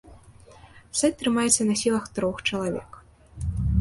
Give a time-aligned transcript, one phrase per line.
[1.01, 2.91] Сайт трымаецца на сілах трох чалавек.